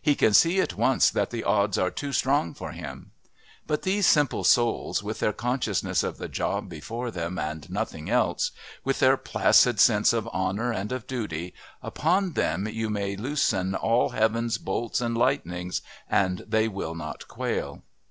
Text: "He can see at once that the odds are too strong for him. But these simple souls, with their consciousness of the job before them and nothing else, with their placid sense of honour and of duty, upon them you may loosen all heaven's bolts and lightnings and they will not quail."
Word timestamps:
"He 0.00 0.14
can 0.14 0.32
see 0.32 0.58
at 0.62 0.78
once 0.78 1.10
that 1.10 1.28
the 1.28 1.44
odds 1.44 1.76
are 1.76 1.90
too 1.90 2.10
strong 2.10 2.54
for 2.54 2.72
him. 2.72 3.10
But 3.66 3.82
these 3.82 4.06
simple 4.06 4.42
souls, 4.42 5.02
with 5.02 5.18
their 5.20 5.34
consciousness 5.34 6.02
of 6.02 6.16
the 6.16 6.30
job 6.30 6.70
before 6.70 7.10
them 7.10 7.38
and 7.38 7.68
nothing 7.68 8.08
else, 8.08 8.52
with 8.84 9.00
their 9.00 9.18
placid 9.18 9.78
sense 9.78 10.14
of 10.14 10.28
honour 10.28 10.72
and 10.72 10.92
of 10.92 11.06
duty, 11.06 11.52
upon 11.82 12.32
them 12.32 12.66
you 12.66 12.88
may 12.88 13.16
loosen 13.16 13.74
all 13.74 14.08
heaven's 14.08 14.56
bolts 14.56 15.02
and 15.02 15.14
lightnings 15.14 15.82
and 16.08 16.46
they 16.48 16.68
will 16.68 16.94
not 16.94 17.28
quail." 17.28 17.82